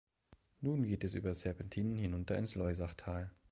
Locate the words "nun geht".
0.61-1.03